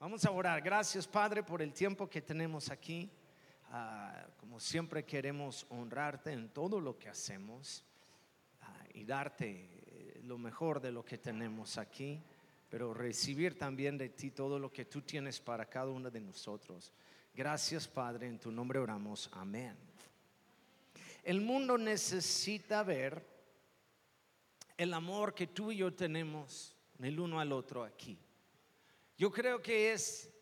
[0.00, 0.62] Vamos a orar.
[0.62, 3.10] Gracias, Padre, por el tiempo que tenemos aquí.
[3.72, 7.84] Ah, como siempre queremos honrarte en todo lo que hacemos
[8.62, 12.22] ah, y darte eh, lo mejor de lo que tenemos aquí,
[12.70, 16.92] pero recibir también de ti todo lo que tú tienes para cada uno de nosotros.
[17.34, 19.28] Gracias, Padre, en tu nombre oramos.
[19.32, 19.76] Amén.
[21.24, 23.20] El mundo necesita ver
[24.76, 28.16] el amor que tú y yo tenemos el uno al otro aquí.
[29.18, 30.32] Yo creo que es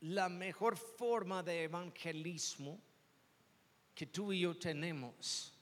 [0.00, 2.78] la mejor forma de evangelismo
[3.94, 5.58] que tú y yo tenemos.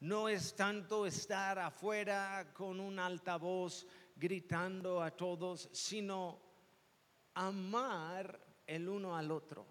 [0.00, 6.38] No es tanto estar afuera con un altavoz gritando a todos, sino
[7.32, 9.64] amar el uno al otro,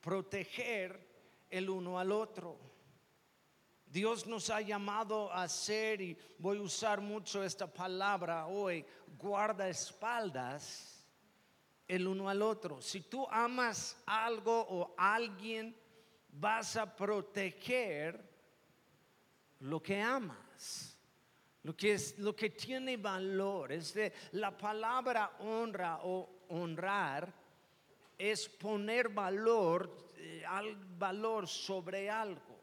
[0.00, 2.73] proteger el uno al otro.
[3.94, 8.84] Dios nos ha llamado a ser, y voy a usar mucho esta palabra hoy,
[9.16, 11.06] guardaespaldas
[11.86, 12.82] el uno al otro.
[12.82, 15.76] Si tú amas algo o alguien,
[16.28, 18.28] vas a proteger
[19.60, 20.98] lo que amas.
[21.62, 23.94] Lo que, es, lo que tiene valor, es
[24.32, 27.32] la palabra honra o honrar
[28.18, 32.53] es poner valor, eh, al valor sobre algo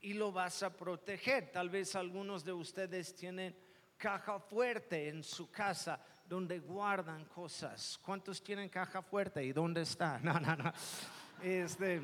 [0.00, 1.50] y lo vas a proteger.
[1.50, 3.54] Tal vez algunos de ustedes tienen
[3.96, 7.98] caja fuerte en su casa donde guardan cosas.
[8.02, 10.18] ¿Cuántos tienen caja fuerte y dónde está?
[10.22, 10.72] No, no, no.
[11.42, 12.00] Este,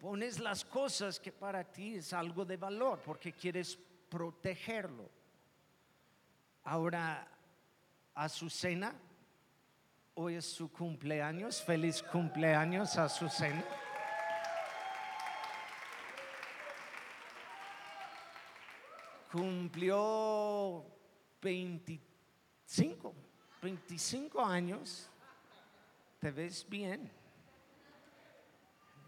[0.00, 5.08] pones las cosas que para ti es algo de valor porque quieres protegerlo.
[6.64, 7.26] Ahora,
[8.14, 8.94] Azucena,
[10.14, 11.62] hoy es su cumpleaños.
[11.62, 13.64] Feliz cumpleaños, Azucena.
[19.30, 20.84] Cumplió
[21.40, 22.10] 25
[22.72, 23.12] Cinco,
[23.62, 25.10] 25 años,
[26.20, 27.10] te ves bien.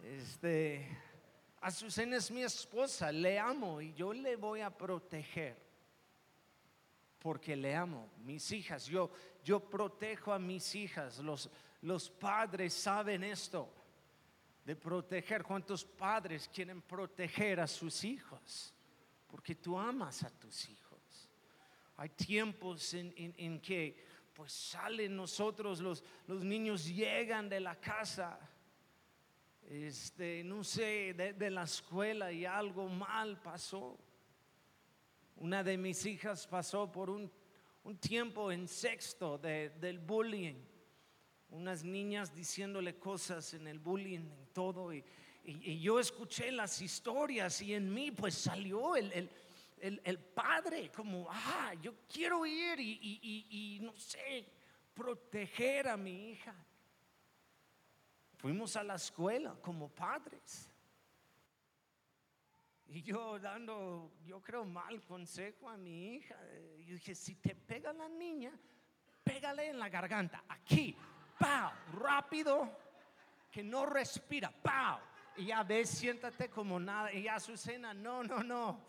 [0.02, 0.98] Este,
[1.60, 5.56] Azucena es mi esposa, le amo y yo le voy a proteger
[7.20, 8.11] porque le amo.
[8.24, 9.12] Mis hijas, yo,
[9.44, 11.20] yo protejo a mis hijas.
[11.20, 11.48] Los,
[11.82, 13.72] los padres saben esto
[14.64, 15.44] de proteger.
[15.44, 18.74] ¿Cuántos padres quieren proteger a sus hijos?
[19.32, 21.00] Porque tú amas a tus hijos.
[21.96, 23.96] Hay tiempos en, que
[24.34, 28.38] pues salen nosotros, los, los, niños llegan de la casa,
[29.70, 33.98] este, no sé, de, la escuela y algo mal pasó.
[35.36, 37.32] Una de mis hijas pasó por un,
[38.00, 40.62] tiempo en sexto del bullying.
[41.48, 44.92] Unas niñas diciéndole cosas en el bullying y todo.
[44.92, 45.02] Y,
[45.45, 49.30] yo escuché las historias y en mí pues salió el
[49.83, 54.47] el, padre, como, ah, yo quiero ir y, no sé,
[54.95, 56.55] proteger a mi hija.
[58.36, 60.69] Fuimos a la escuela como padres.
[62.86, 66.36] Y yo dando, yo creo, mal consejo a mi hija.
[66.79, 68.53] Yo dije, si te pega la niña,
[69.24, 70.95] pégale en la garganta, aquí,
[71.39, 71.73] ¡pau!
[71.95, 72.70] Rápido,
[73.51, 75.01] que no respira, ¡pau!
[75.36, 77.12] Y ya ves, siéntate como nada.
[77.12, 78.80] Y Azucena, no, no, no.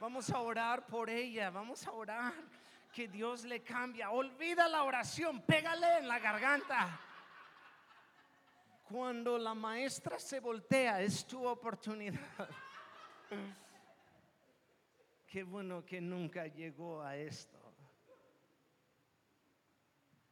[0.00, 2.32] Vamos a orar por ella, vamos a orar
[2.92, 4.10] que Dios le cambia.
[4.10, 7.00] Olvida la oración, pégale en la garganta.
[8.84, 12.18] Cuando la maestra se voltea, es tu oportunidad.
[15.26, 17.61] Qué bueno que nunca llegó a esto.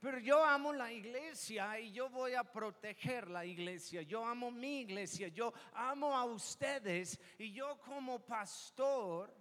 [0.01, 4.01] Pero yo amo la iglesia y yo voy a proteger la iglesia.
[4.01, 9.35] Yo amo mi iglesia, yo amo a ustedes y yo como pastor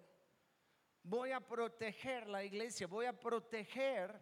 [1.01, 4.19] voy a proteger la iglesia, voy a proteger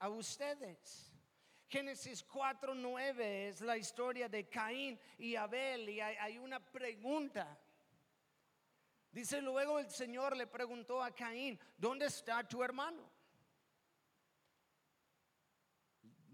[0.00, 1.12] a ustedes.
[1.68, 7.58] Génesis 4:9 es la historia de Caín y Abel y hay, una pregunta.
[9.12, 13.07] Dice luego el Señor le preguntó a Caín, ¿dónde está tu hermano?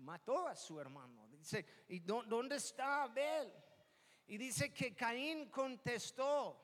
[0.05, 1.27] Mató a su hermano.
[1.29, 3.53] Dice, ¿y dónde está Abel?
[4.27, 6.61] Y dice que Caín contestó,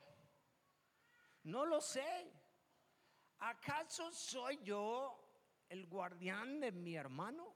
[1.43, 2.31] no lo sé.
[3.41, 5.17] ¿acaso soy yo
[5.67, 7.55] el guardián de mi hermano?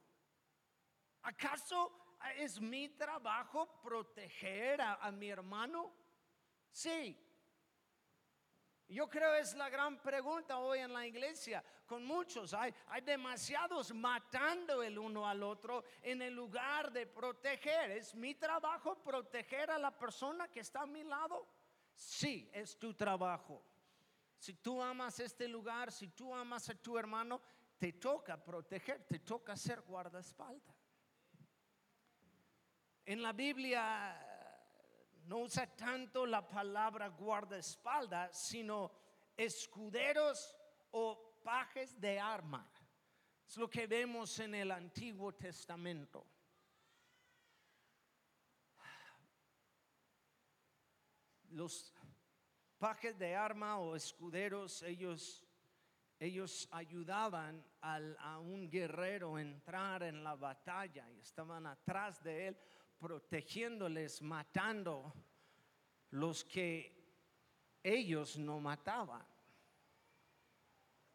[1.21, 5.93] ¿Acaso es mi trabajo proteger a, mi hermano?
[6.71, 7.17] Sí.
[8.87, 11.63] Yo creo es la gran pregunta hoy en la iglesia.
[11.87, 17.91] Con muchos hay, hay demasiados matando el uno al otro en el lugar de proteger.
[17.91, 21.47] ¿Es mi trabajo proteger a la persona que está a mi lado?
[21.95, 23.63] Sí, es tu trabajo.
[24.37, 27.41] Si tú amas este lugar, si tú amas a tu hermano,
[27.79, 30.75] te toca proteger, te toca ser guardaespaldas.
[33.03, 34.34] En la Biblia
[35.25, 38.91] no usa tanto la palabra guardaespaldas, sino
[39.35, 40.55] escuderos
[40.91, 42.69] o pajes de arma.
[43.47, 46.25] Es lo que vemos en el Antiguo Testamento.
[51.49, 51.93] Los
[52.77, 55.43] pajes de arma o escuderos, ellos,
[56.19, 62.57] ellos ayudaban a un guerrero a entrar en la batalla y estaban atrás de él
[62.99, 65.13] protegiéndoles, matando
[66.11, 66.95] los que
[67.83, 69.25] ellos no mataban.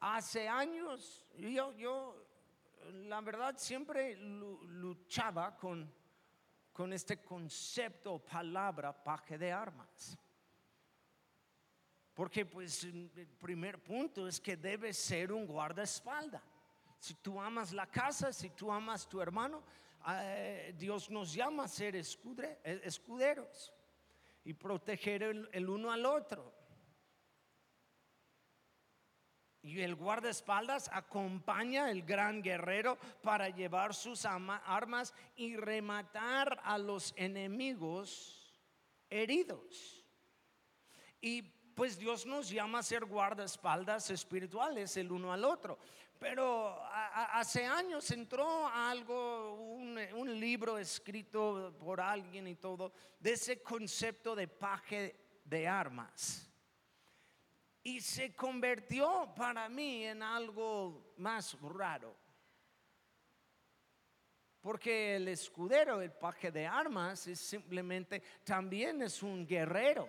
[0.00, 2.26] Hace años yo, yo
[2.92, 5.92] la verdad siempre luchaba con,
[6.72, 10.18] con este concepto, palabra, paje de armas.
[12.14, 16.42] Porque pues el primer punto es que debe ser un guardaespaldas.
[16.98, 19.62] Si tú amas la casa, si tú amas tu hermano,
[20.76, 23.72] Dios nos llama a ser eh, escuderos
[24.44, 26.52] y proteger el, uno al otro.
[29.62, 37.12] Y el guardaespaldas acompaña al gran guerrero para llevar sus armas y rematar a los
[37.16, 38.58] enemigos
[39.10, 40.06] heridos.
[41.20, 45.78] Y pues Dios nos llama a ser guardaespaldas espirituales el uno al otro.
[46.20, 54.36] Pero hace años entró algo, un, libro escrito por alguien y todo, de ese concepto
[54.36, 56.46] de paje de armas.
[57.82, 62.14] Y se convirtió para mí en algo más raro.
[64.60, 70.06] Porque el escudero, el paje de armas, es simplemente también es un guerrero.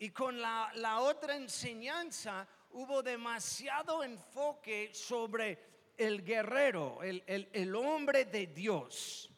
[0.00, 8.46] Y con la, la otra enseñanza hubo demasiado enfoque sobre el guerrero, el, hombre de
[8.46, 9.30] Dios,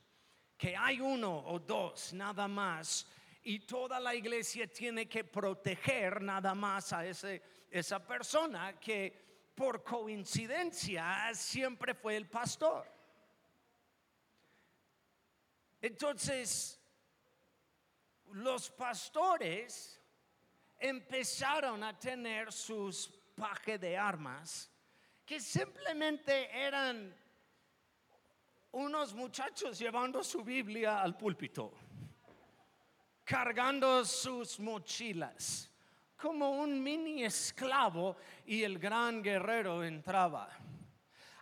[0.56, 3.06] que hay uno o dos nada más,
[3.42, 9.82] y toda la iglesia tiene que proteger nada más a ese, esa persona que por
[9.82, 12.86] coincidencia siempre fue el pastor.
[15.80, 16.78] Entonces,
[18.32, 19.98] los pastores
[20.78, 24.70] empezaron a tener sus paje de armas
[25.25, 27.16] que simplemente eran
[28.72, 31.72] unos muchachos llevando su Biblia al púlpito,
[33.25, 35.70] cargando sus mochilas,
[36.19, 40.50] como un mini esclavo y el gran guerrero entraba.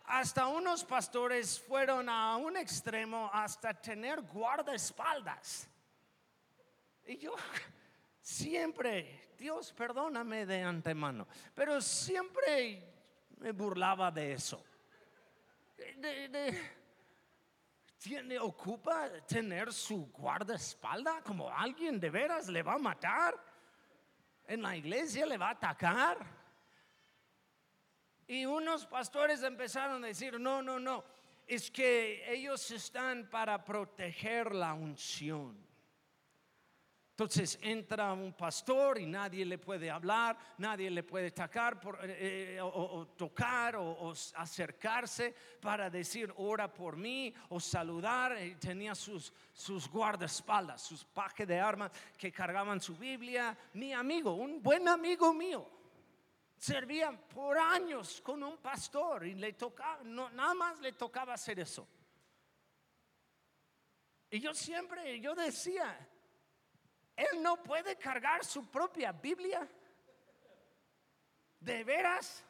[0.04, 5.68] Hasta unos pastores fueron a un extremo hasta tener guardaespaldas.
[7.06, 7.34] Y yo,
[8.28, 12.86] Siempre, Dios perdóname de antemano, pero siempre
[13.38, 14.62] me burlaba de eso.
[17.96, 23.34] tiene, ocupa tener su guardaespaldas como alguien de veras le va a matar,
[24.46, 26.18] en la iglesia le va a atacar.
[28.26, 31.02] Y unos pastores empezaron a decir, no, no, no,
[31.46, 35.67] es que ellos están para proteger la unción.
[37.18, 41.32] Entonces entra un pastor y nadie le puede hablar, nadie le puede eh,
[42.04, 48.40] eh, o, tocar o, acercarse para decir ora por mí o saludar.
[48.40, 53.58] Y tenía sus, sus guardaespaldas, sus pajes de armas que cargaban su Biblia.
[53.72, 55.68] Mi amigo, un buen amigo mío,
[56.56, 61.58] servía por años con un pastor y le tocaba, no, nada más le tocaba hacer
[61.58, 61.84] eso.
[64.30, 65.98] Y yo siempre, yo decía,
[67.18, 69.68] él no puede cargar su propia Biblia.
[71.58, 72.44] De veras,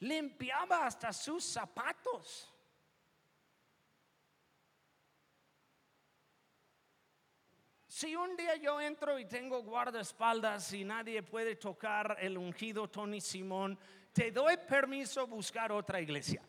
[0.00, 2.52] limpiaba hasta sus zapatos.
[7.86, 13.20] Si un día yo entro y tengo guardaespaldas y nadie puede tocar el ungido Tony
[13.20, 13.78] Simón,
[14.12, 16.42] te doy permiso buscar otra iglesia.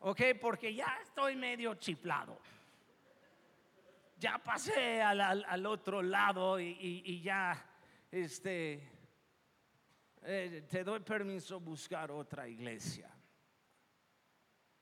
[0.00, 0.22] ¿Ok?
[0.40, 2.40] Porque ya estoy medio chiflado
[4.24, 7.62] ya pasé al, otro lado y, ya,
[8.10, 8.80] este,
[10.22, 13.14] eh, te doy permiso buscar otra iglesia.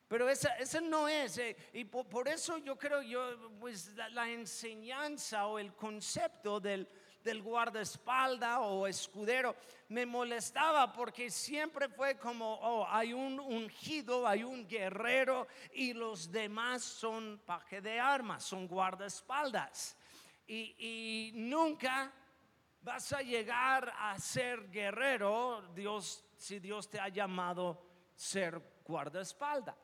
[0.07, 5.59] Pero ese no es, eh, y por, eso yo creo, yo, pues la enseñanza o
[5.59, 6.89] el concepto del,
[7.23, 9.55] del guardaespalda o escudero
[9.89, 16.33] me molestaba porque siempre fue como, oh, hay un ungido, hay un guerrero y los
[16.33, 19.97] demás son paje de armas, son guardaespaldas.
[20.47, 22.13] Y, nunca
[22.81, 29.77] vas a llegar a ser guerrero, Dios si Dios te ha llamado ser guardaespalda.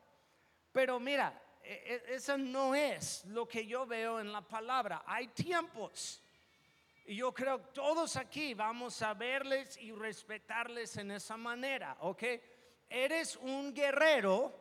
[0.71, 5.03] Pero mira, e, e, eso no es lo que yo veo en la palabra.
[5.05, 6.21] Hay tiempos.
[7.09, 12.23] Y yo creo que todos aquí vamos a verles y respetarles en esa manera, ¿ok?
[12.87, 14.53] Eres un guerrero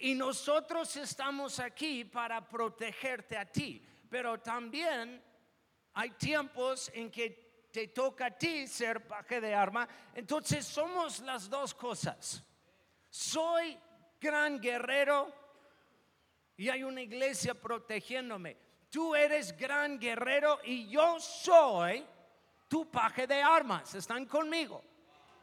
[0.00, 3.86] y nosotros estamos aquí para protegerte a ti.
[4.10, 5.22] Pero también
[5.92, 9.88] hay tiempos en que te toca a ti ser paje de arma.
[10.12, 12.42] Entonces somos las dos cosas.
[13.10, 13.78] Soy
[14.20, 15.32] gran guerrero
[16.56, 18.65] y hay una iglesia protegiéndome.
[18.96, 22.02] Tú eres gran guerrero y yo soy
[22.66, 23.94] tu paje de armas.
[23.94, 24.82] Están conmigo.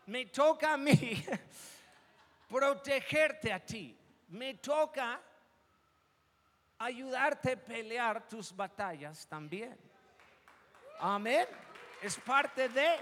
[0.08, 1.24] Me toca a mí
[2.50, 3.96] protegerte a ti.
[4.30, 5.22] Me toca
[6.80, 9.78] ayudarte a pelear tus batallas también.
[11.00, 11.46] Amén.
[12.02, 12.96] Es parte de...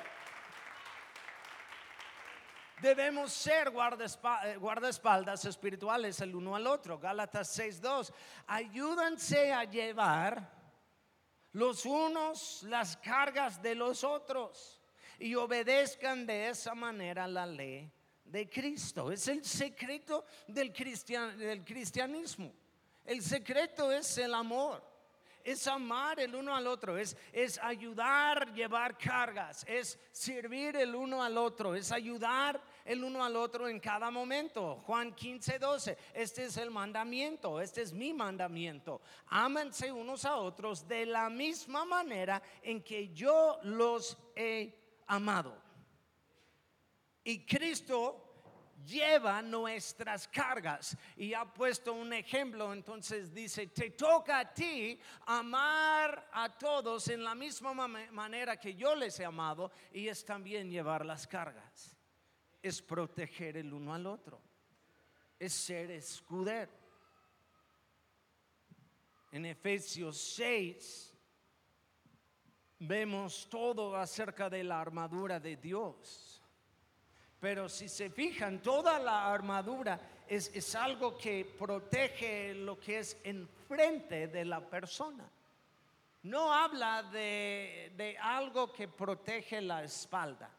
[2.82, 6.98] Debemos ser eh, guardaespaldas espirituales el uno al otro.
[6.98, 8.12] Gálatas 6.2.
[8.48, 10.52] Ayúdense a llevar
[11.52, 14.82] los unos las cargas de los otros
[15.20, 17.92] y obedezcan de esa manera la ley
[18.26, 19.12] de Cristo.
[19.12, 20.74] Es el secreto del,
[21.38, 22.52] del cristianismo.
[23.06, 24.92] El secreto es el amor
[25.44, 31.24] es amar el uno al otro, es, es ayudar, llevar cargas, es servir el uno
[31.24, 34.78] al otro, es ayudar el uno al otro en cada momento.
[34.86, 39.02] Juan 15, 12, este es el mandamiento, este es mi mandamiento.
[39.28, 45.58] Ámense unos a otros de la misma manera en que yo los he amado.
[47.24, 48.32] Y Cristo
[48.86, 50.98] lleva nuestras cargas.
[51.16, 57.24] Y ha puesto un ejemplo, entonces dice, te toca a ti amar a todos en
[57.24, 61.98] la misma manera que yo les he amado y es también llevar las cargas.
[62.62, 64.39] Es proteger el uno al otro.
[65.39, 66.72] Es ser escudero.
[69.32, 71.13] En Efesios 6
[72.80, 76.41] vemos todo acerca de la armadura de Dios
[77.41, 84.27] pero si se fijan, toda la armadura es, algo que protege lo que es enfrente
[84.27, 85.27] de la persona.
[86.22, 90.51] No habla de, algo que protege la espalda.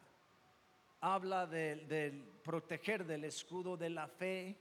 [1.03, 4.57] Habla de, proteger del escudo de la fe,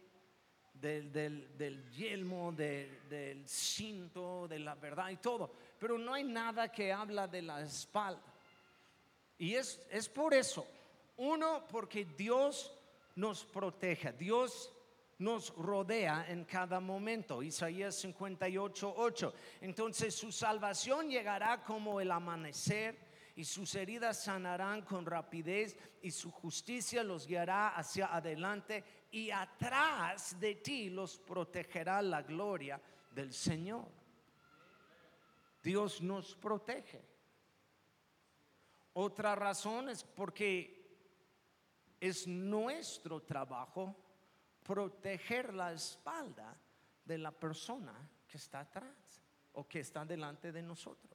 [0.73, 5.51] del, del, yelmo, del cinto, de la verdad y todo.
[5.79, 8.21] Pero no hay nada que habla de la espalda.
[9.37, 10.67] Y es, es por eso
[11.17, 12.73] uno, porque Dios
[13.15, 14.73] nos protege, Dios
[15.19, 17.43] nos rodea en cada momento.
[17.43, 19.33] Isaías 58, 8.
[19.61, 26.31] Entonces su salvación llegará como el amanecer y sus heridas sanarán con rapidez y su
[26.31, 33.87] justicia los guiará hacia adelante y atrás de ti los protegerá la gloria del Señor.
[35.61, 37.03] Dios nos protege.
[38.93, 40.81] Otra razón es porque
[41.99, 43.95] es nuestro trabajo
[44.63, 46.57] proteger la espalda
[47.05, 47.93] de la persona
[48.27, 49.21] que está atrás
[49.53, 51.10] o que está delante de nosotros.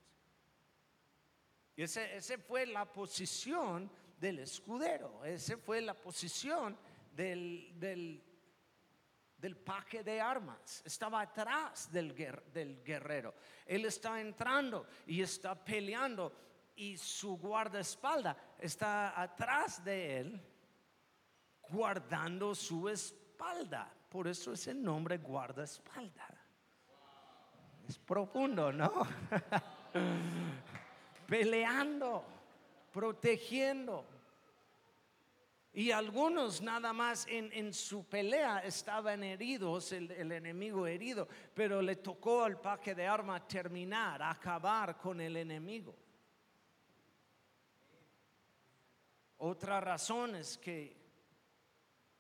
[1.77, 6.77] Y esa fue la posición del escudero, esa fue la posición
[7.13, 10.83] del, del, paje de armas.
[10.87, 12.15] Estaba atrás del,
[12.53, 13.35] del guerrero.
[13.67, 16.33] Él está entrando y está peleando
[16.77, 20.41] y su guardaespalda está atrás de él
[21.69, 23.93] guardando su espalda.
[24.09, 26.27] Por eso es el nombre guardaespalda.
[27.87, 29.07] Es profundo, ¿no?
[31.27, 32.25] Peleando,
[32.93, 34.05] protegiendo.
[35.73, 41.97] Y algunos nada más en, su pelea estaban heridos, el, el, enemigo herido, pero le
[41.97, 45.95] tocó al paque de arma terminar, acabar con el enemigo.
[49.37, 51.07] Otra razón es que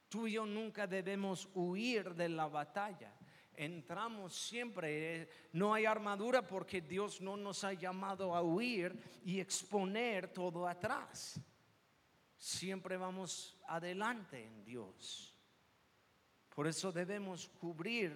[0.08, 3.12] Tú y yo nunca debemos huir de la batalla.
[3.56, 9.40] Entramos siempre, eh, no hay armadura porque Dios no nos ha llamado a huir y
[9.40, 11.40] exponer todo atrás.
[12.36, 15.34] Siempre vamos adelante en Dios.
[16.54, 18.12] Por eso debemos cubrir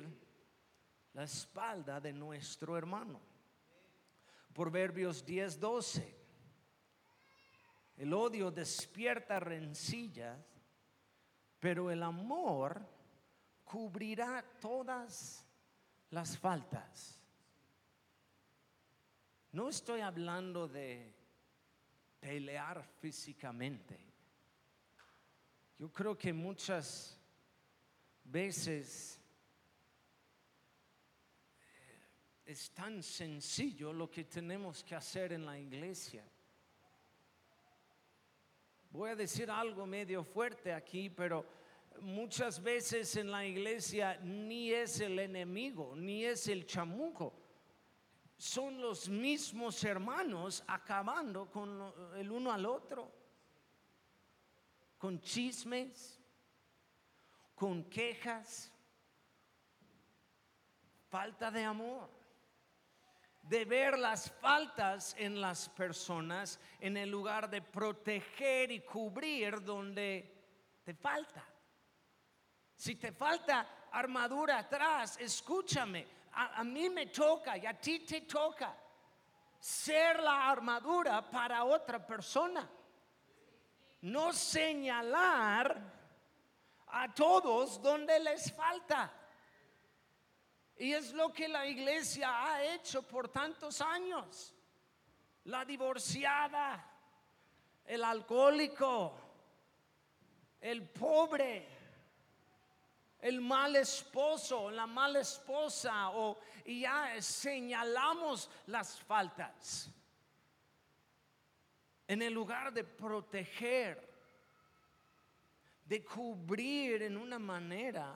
[1.15, 3.21] la espalda de nuestro hermano.
[4.53, 6.21] Proverbios 10, 12.
[7.97, 10.39] El odio despierta rencillas
[11.61, 12.81] pero el amor
[13.71, 15.47] cubrirá todas
[16.11, 17.21] las faltas.
[19.53, 21.15] No estoy hablando de
[22.19, 23.97] pelear físicamente.
[25.79, 27.17] Yo creo que muchas
[28.25, 29.21] veces
[31.63, 36.25] eh, es tan sencillo lo que tenemos que hacer en la iglesia.
[38.91, 41.60] Voy a decir algo medio fuerte aquí, pero
[42.01, 47.35] muchas veces en la iglesia ni es el enemigo, ni es el chamuco.
[48.37, 53.13] Son los mismos hermanos acabando con el uno al otro,
[54.97, 56.19] con chismes,
[57.55, 58.73] con quejas,
[61.11, 62.09] falta de amor,
[63.43, 70.33] de ver las faltas en las personas en el lugar de proteger y cubrir donde
[70.85, 71.50] te falta.
[72.81, 78.75] Si te falta armadura atrás, escúchame, a, mí me toca y a ti te toca
[79.59, 82.67] ser la armadura para otra persona.
[84.01, 85.79] No señalar
[86.87, 89.13] a todos donde les falta.
[90.79, 94.55] Y es lo que la iglesia ha hecho por tantos años.
[95.45, 96.83] La divorciada,
[97.85, 99.21] el alcohólico,
[100.63, 101.80] el pobre
[103.23, 109.91] el mal esposo, la mala esposa, o y ya señalamos las faltas.
[112.07, 114.09] En el lugar de proteger,
[115.85, 118.15] de cubrir en una manera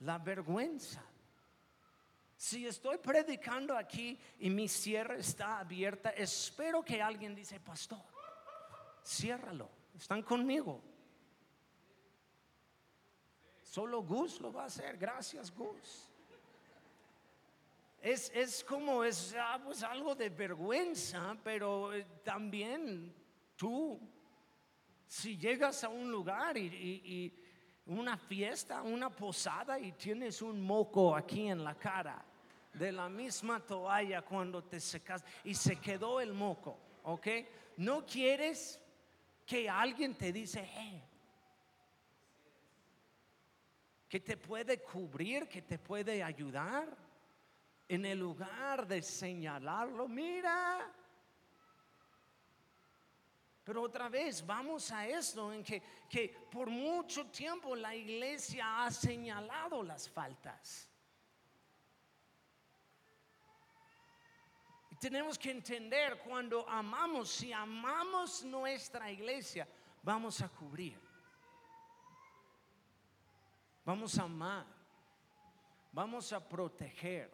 [0.00, 1.02] la vergüenza.
[2.36, 8.04] Si estoy predicando aquí y mi cierre está abierta, espero que alguien dice, pastor,
[9.04, 9.68] ciérralo.
[9.96, 10.80] ¿Están conmigo?
[13.70, 14.96] Solo Gus lo va a hacer.
[14.96, 16.08] Gracias, Gus.
[18.00, 23.12] Es, como, es ah, pues, algo de vergüenza, pero eh, también
[23.56, 24.00] tú,
[25.06, 27.34] si llegas a un lugar y,
[27.86, 32.24] una fiesta, una posada y tienes un moco aquí en la cara,
[32.72, 37.26] de la misma toalla cuando te secas y se quedó el moco, ¿ok?
[37.78, 38.78] No quieres
[39.44, 41.02] que alguien te dice, hey,
[44.08, 46.96] que te puede cubrir, que te puede ayudar.
[47.86, 50.92] En el lugar de señalarlo, mira.
[53.64, 58.90] Pero otra vez, vamos a esto, en que, que por mucho tiempo la iglesia ha
[58.90, 60.88] señalado las faltas.
[65.00, 69.68] Tenemos que entender cuando amamos, si amamos nuestra iglesia,
[70.02, 71.07] vamos a cubrir.
[73.88, 74.66] Vamos a amar.
[75.92, 77.30] Vamos a proteger.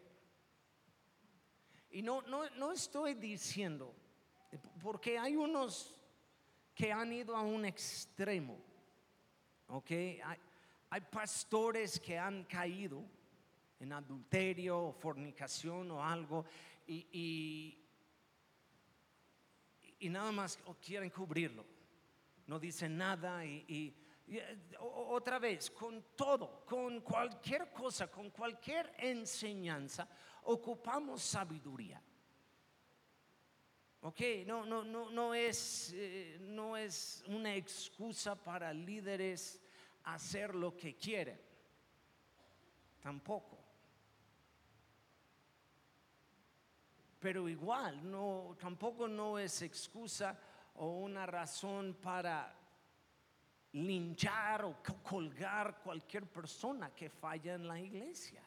[1.91, 3.93] Y no, no, no estoy diciendo,
[4.81, 5.99] porque hay unos
[6.73, 8.57] que han ido a un extremo.
[9.67, 9.91] ¿Ok?
[9.91, 10.39] Hay,
[10.91, 13.03] hay pastores que han caído
[13.77, 16.45] en adulterio o fornicación o algo
[16.87, 17.77] y,
[19.99, 21.65] y, nada más quieren cubrirlo.
[22.47, 24.04] No dicen nada y
[24.79, 30.07] otra vez, con todo, con cualquier cosa, con cualquier enseñanza,
[30.43, 32.01] ocupamos sabiduría.
[34.01, 39.61] Ok, no, no, no, no, es, eh, no es una excusa para líderes
[40.03, 41.41] hacer lo que quieren.
[43.01, 43.57] Tampoco.
[47.19, 50.37] Pero igual, no, tampoco no es excusa
[50.75, 52.64] o una razón para
[53.75, 58.41] linchar o colgar cualquier persona que falla en la iglesia.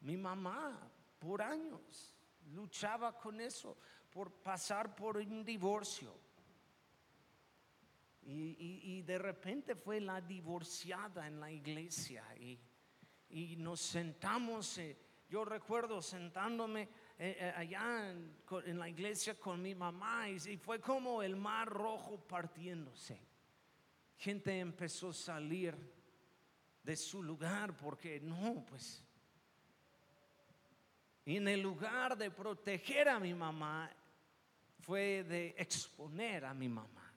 [0.00, 2.14] Mi mamá por años
[2.52, 3.78] luchaba con eso,
[4.10, 6.12] por pasar por un divorcio.
[8.26, 14.96] Y, de repente fue la divorciada en la iglesia y, nos sentamos, eh,
[15.28, 21.22] yo recuerdo sentándome eh, eh, allá en, la iglesia con mi mamá y, fue como
[21.22, 23.20] el mar rojo partiéndose.
[24.16, 25.76] Gente empezó a salir
[26.82, 29.04] de su lugar porque no, pues.
[31.24, 33.90] Y en el lugar de proteger a mi mamá,
[34.80, 37.14] fue de exponer a mi mamá,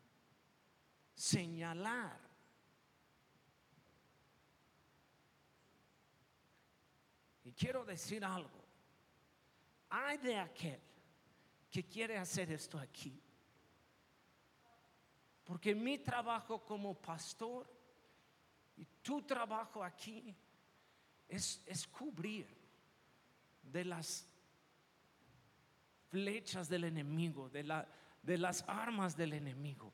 [1.14, 2.18] señalar.
[7.44, 8.57] Y quiero decir algo
[9.90, 10.80] hay de aquel
[11.70, 13.22] que quiere hacer esto aquí.
[15.44, 17.72] Porque mi trabajo como pastor
[18.76, 20.36] y tu trabajo aquí
[21.28, 22.48] es, es cubrir
[23.62, 24.28] de las
[26.10, 27.88] flechas del enemigo, de, la,
[28.22, 29.94] de las armas del enemigo.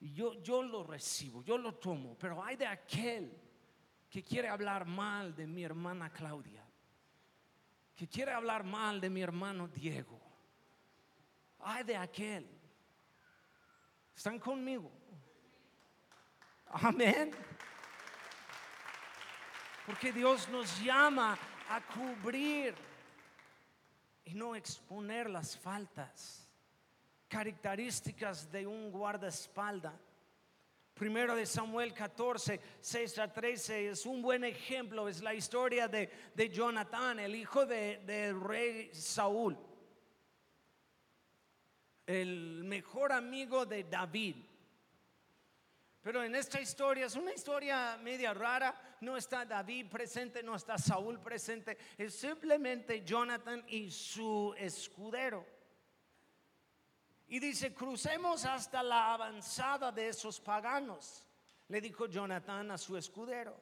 [0.00, 3.36] Y yo, yo lo recibo, yo lo tomo, pero hay de aquel
[4.08, 6.64] que quiere hablar mal de mi hermana Claudia,
[8.00, 10.18] que quiere hablar mal de mi hermano Diego.
[11.58, 12.48] Hay de aquel.
[14.16, 14.90] ¿Están conmigo?
[16.68, 17.30] Amén.
[19.84, 21.36] Porque Dios nos llama
[21.68, 22.74] a cubrir
[24.24, 26.48] y no exponer las faltas
[27.28, 29.92] características de un guardaespaldas.
[30.94, 36.10] Primero de Samuel 14, 6 a 13 es un buen ejemplo, es la historia de,
[36.34, 39.56] de Jonathan, el hijo del de rey Saúl,
[42.06, 44.36] el mejor amigo de David.
[46.02, 50.78] Pero en esta historia es una historia media rara, no está David presente, no está
[50.78, 55.59] Saúl presente, es simplemente Jonathan y su escudero.
[57.30, 61.24] Y dice, crucemos hasta la avanzada de esos paganos,
[61.68, 63.56] le dijo Jonathan a su escudero.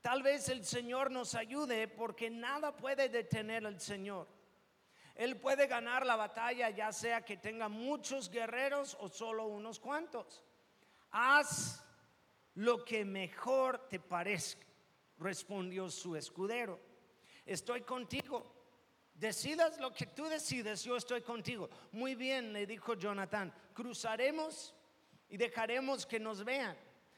[0.00, 4.26] Tal vez el Señor nos ayude porque nada puede detener al Señor.
[5.14, 10.42] Él puede ganar la batalla ya sea que tenga muchos guerreros o solo unos cuantos.
[11.10, 11.84] Haz
[12.54, 14.66] lo que mejor te parezca,
[15.18, 16.80] respondió su escudero.
[17.44, 18.59] Estoy contigo
[19.20, 21.68] Decidas lo que tú decides, yo estoy contigo.
[21.92, 24.74] Muy bien, le dijo Jonathan, cruzaremos
[25.28, 26.74] y dejaremos que nos vean.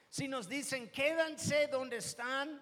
[0.08, 2.60] Si nos dicen, quédanse donde están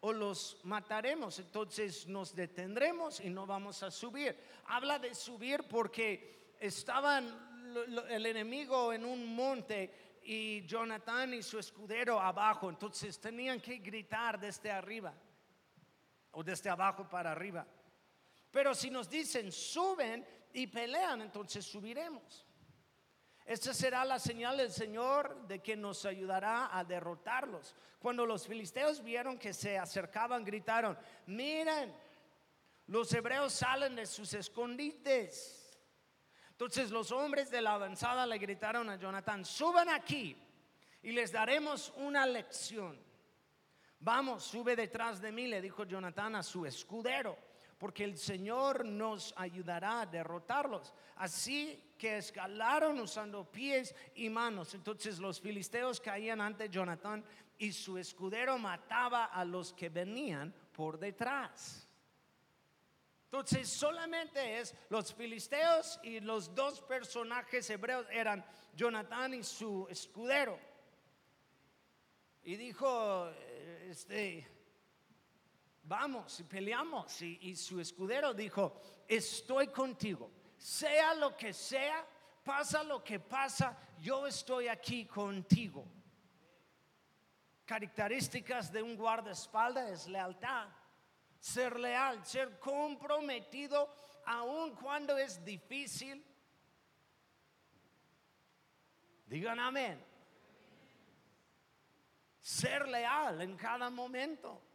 [0.00, 4.36] o los mataremos, entonces nos detendremos y no vamos a subir.
[4.66, 7.28] Habla de subir porque estaban
[8.08, 14.40] el enemigo en un monte y Jonathan y su escudero abajo, entonces tenían que gritar
[14.40, 15.14] desde arriba
[16.32, 17.64] o desde abajo para arriba.
[18.50, 22.46] Pero si nos dicen suben y pelean, entonces subiremos.
[23.44, 27.74] Esta será la señal del Señor de que nos ayudará a derrotarlos.
[27.98, 31.94] Cuando los filisteos vieron que se acercaban, gritaron, miren,
[32.86, 35.78] los hebreos salen de sus escondites.
[36.50, 40.36] Entonces los hombres de la avanzada le gritaron a Jonathan, suban aquí
[41.02, 42.98] y les daremos una lección.
[44.00, 47.49] Vamos, sube detrás de mí, le dijo Jonathan a su escudero
[47.80, 50.92] porque el Señor nos ayudará a derrotarlos.
[51.16, 54.74] Así que escalaron usando pies y manos.
[54.74, 57.24] Entonces los filisteos caían ante Jonathan
[57.56, 61.88] y su escudero mataba a los que venían por detrás.
[63.24, 68.44] Entonces solamente es los filisteos y los dos personajes hebreos eran
[68.76, 70.58] Jonathan y su escudero.
[72.42, 74.59] Y dijo, eh, este,
[75.90, 77.20] vamos y peleamos.
[77.20, 82.06] Y, su escudero dijo, estoy contigo, sea lo que sea,
[82.44, 85.84] pasa lo que pasa, yo estoy aquí contigo.
[87.66, 90.68] Características de un guardaespaldas es lealtad,
[91.40, 93.92] ser leal, ser comprometido
[94.26, 96.24] aun cuando es difícil.
[99.26, 100.04] Digan amén.
[102.40, 104.69] Ser leal en cada momento.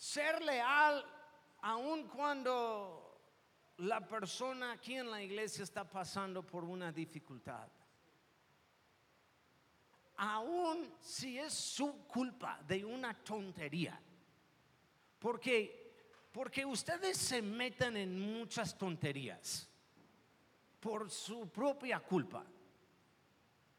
[0.00, 1.04] Ser leal
[1.60, 3.20] aun cuando
[3.76, 7.68] la persona aquí en la iglesia está pasando por una dificultad.
[10.16, 14.00] Aun si es su culpa de una tontería.
[15.18, 15.76] Porque
[16.32, 19.68] porque ustedes se meten en muchas tonterías
[20.80, 22.42] por su propia culpa.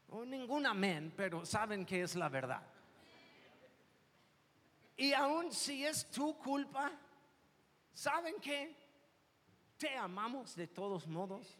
[0.06, 2.71] No ningún amén, pero saben que es la verdad.
[4.96, 6.90] Y aun si es tu culpa,
[7.92, 8.76] ¿saben qué?
[9.78, 11.56] Te amamos de todos modos.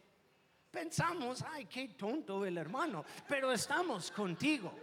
[0.71, 4.73] Pensamos, ay, qué tonto el hermano, pero estamos contigo.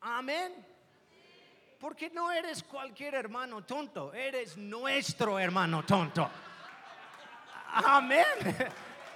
[0.00, 0.66] Amén.
[1.78, 6.30] Porque no eres cualquier hermano tonto, eres nuestro hermano tonto.
[7.72, 8.24] Amén.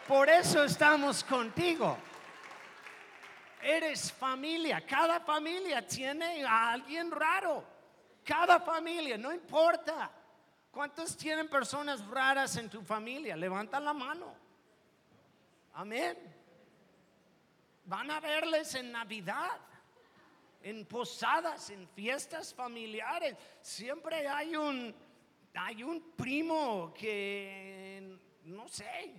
[0.09, 1.97] Por eso estamos contigo.
[3.65, 4.85] Eres familia.
[4.85, 7.65] Cada familia tiene a alguien raro.
[8.23, 10.11] Cada familia, no importa.
[10.71, 13.37] ¿Cuántos tienen personas raras en tu familia?
[13.37, 14.35] Levanta la mano.
[15.73, 16.17] Amén.
[17.87, 19.61] Van a verles en Navidad,
[20.63, 23.37] en posadas, en fiestas familiares.
[23.61, 24.95] Siempre hay un,
[25.55, 29.15] hay un primo que, no sé,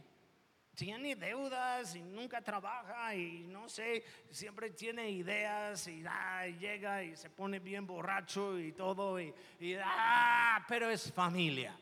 [0.75, 7.15] tiene deudas y nunca trabaja y no sé, siempre tiene ideas y, ah, llega y
[7.15, 11.77] se pone bien borracho y todo, y, y ah, pero es familia.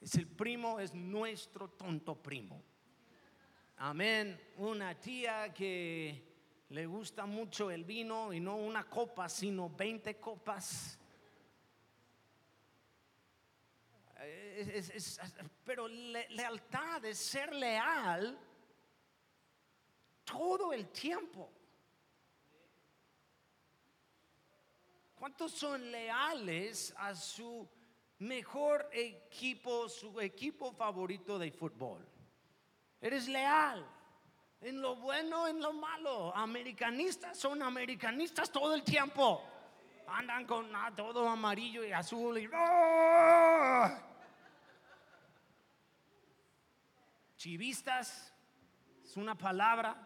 [0.00, 2.60] Es el primo, es nuestro tonto primo.
[3.76, 4.40] Amén.
[4.56, 6.32] Una tía que
[6.70, 10.98] le gusta mucho el vino y no una copa, sino 20 copas.
[15.64, 18.38] Pero lealtad es ser leal
[20.24, 21.50] todo el tiempo.
[25.14, 27.68] ¿Cuántos son leales a su
[28.18, 32.04] mejor equipo, su equipo favorito de fútbol?
[33.00, 33.86] Eres leal
[34.60, 36.34] en lo bueno, en lo malo.
[36.34, 39.42] Americanistas son americanistas todo el tiempo.
[40.06, 44.11] Andan con ah, todo amarillo y azul y ¡ah!
[47.42, 48.32] Chivistas
[49.02, 49.96] es una palabra.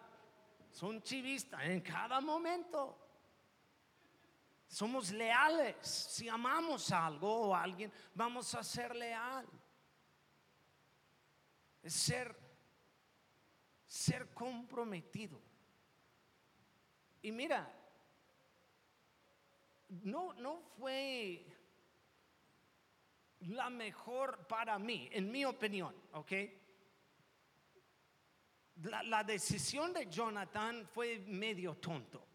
[0.71, 2.97] Son chivistas en cada momento.
[4.67, 5.87] Somos leales.
[5.87, 9.47] Si amamos algo o a alguien, vamos a ser leal.
[11.83, 12.35] Es ser
[13.87, 15.41] ser comprometido.
[17.21, 17.71] Y mira,
[19.89, 21.47] no, no fue
[23.41, 26.33] la mejor para mí, en mi opinión, ¿ok?
[28.83, 32.27] La, decisión de Jonathan fue medio tonto.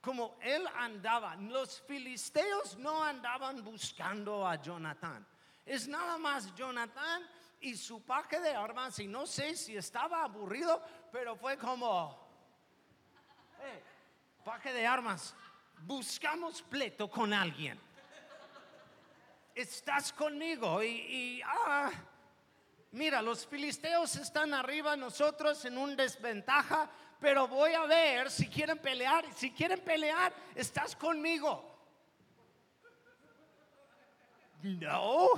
[0.00, 5.26] Como él andaba, los filisteos no andaban buscando a Jonathan.
[5.64, 7.22] Es nada más Jonathan
[7.60, 12.28] y su paje de armas y no sé si estaba aburrido, pero fue como,
[13.62, 13.82] eh,
[14.44, 15.34] paje de armas,
[15.80, 17.80] buscamos pleito con alguien.
[19.54, 21.90] Estás conmigo y, ah,
[22.94, 28.78] mira, los filisteos están arriba, nosotros en un desventaja, pero voy a ver si quieren
[28.78, 29.24] pelear.
[29.34, 31.74] Si quieren pelear, estás conmigo.
[34.62, 35.28] No.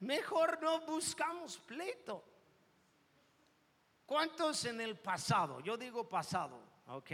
[0.00, 2.24] Mejor no buscamos pleito.
[4.06, 5.60] ¿Cuántos en el pasado?
[5.60, 7.10] Yo digo pasado, ¿ok?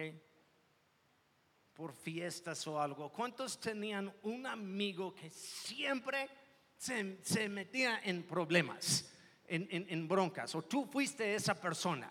[1.74, 3.11] Por fiestas o algo.
[3.12, 6.28] ¿Cuántos tenían un amigo que siempre
[6.78, 9.12] se, metía en problemas,
[9.46, 10.54] en, broncas?
[10.54, 12.10] ¿O tú fuiste esa persona?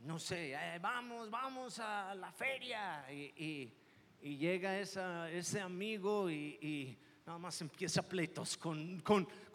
[0.00, 3.72] No sé, eh, vamos, vamos a la feria y,
[4.20, 9.02] llega ese amigo y nada más empieza pleitos con,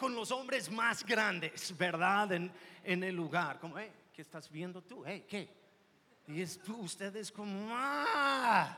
[0.10, 2.32] los hombres más grandes, ¿verdad?
[2.34, 3.60] En, el lugar.
[3.60, 5.04] Como, ¿qué estás viendo tú?
[5.28, 5.50] ¿qué?
[6.28, 8.78] Y es tú, ustedes como, ¡ah!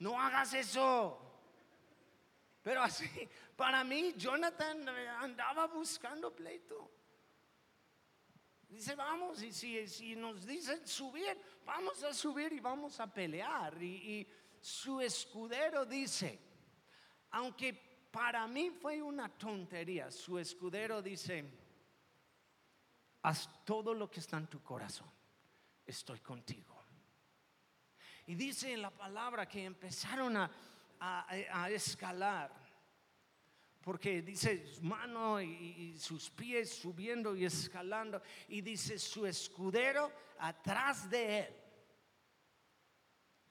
[0.00, 1.25] No hagas eso.
[2.66, 3.08] Pero así,
[3.56, 4.88] para mí, Jonathan
[5.20, 6.90] andaba buscando pleito.
[8.68, 13.80] Dice, vamos, y si, nos dicen subir, vamos a subir y vamos a pelear.
[13.80, 14.26] y
[14.60, 16.40] su escudero dice,
[17.30, 21.44] aunque para mí fue una tontería, su escudero dice,
[23.22, 25.12] haz todo lo que está en tu corazón,
[25.86, 26.84] estoy contigo.
[28.26, 30.50] Y dice la palabra que empezaron a,
[31.68, 32.52] escalar,
[33.80, 41.08] porque dice mano y, y, sus pies subiendo y escalando, y dice su escudero atrás
[41.08, 41.54] de él,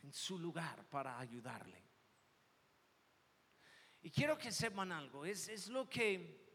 [0.04, 1.86] en su lugar para ayudarle.
[4.06, 6.46] Y quiero que sepan algo, es, es lo que,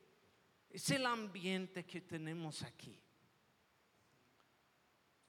[0.70, 2.96] es el ambiente que tenemos aquí.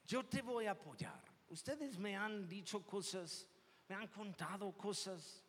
[0.05, 1.23] Yo te voy a apoyar.
[1.49, 3.47] Ustedes me han dicho cosas,
[3.87, 5.43] me han contado cosas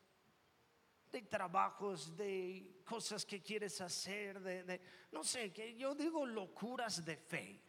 [1.12, 4.81] de trabajos, de cosas que quieres hacer, de,
[5.12, 7.62] no sé, que yo digo locuras de fe.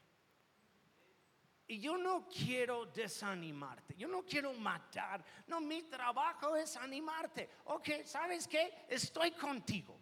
[1.67, 7.49] Y yo no quiero desanimarte, yo no quiero matar, no, mi trabajo es animarte.
[7.65, 8.85] Ok, ¿sabes qué?
[8.87, 9.99] Estoy contigo.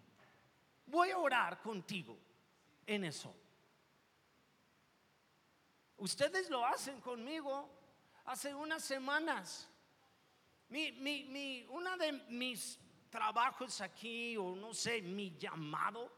[0.85, 2.17] Voy a orar contigo
[2.85, 3.35] en eso.
[5.97, 7.69] Ustedes lo hacen conmigo
[8.25, 9.69] hace unas semanas.
[10.67, 12.79] Mi, mi, mi, una de mis
[13.11, 16.11] trabajos aquí, o no sé, mi llamado,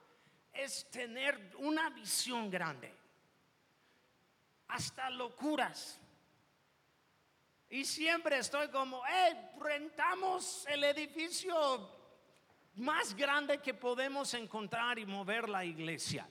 [0.53, 2.93] es tener una visión grande
[4.67, 5.99] hasta locuras.
[7.69, 11.89] Y siempre estoy como, eh, rentamos el edificio
[12.75, 16.27] más grande que podemos encontrar y mover la iglesia.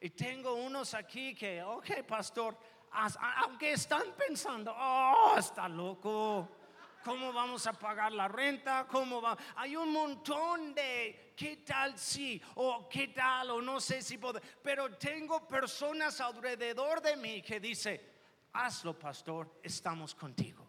[0.00, 2.56] Y tengo unos aquí que, ok, pastor,
[2.90, 6.61] aunque están pensando, oh, está loco.
[7.02, 8.86] ¿Cómo vamos a pagar la renta?
[8.88, 9.36] ¿Cómo va?
[9.56, 14.40] Hay un montón de qué tal si o qué tal o no sé si puedo.
[14.62, 18.12] Pero tengo personas alrededor de mí que dice,
[18.52, 20.66] hazlo pastor, estamos contigo.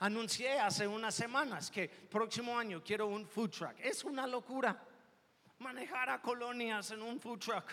[0.00, 3.74] Anuncié hace unas semanas que próximo año quiero un food truck.
[3.78, 4.84] Es una locura
[5.60, 7.72] manejar a colonias en un food truck.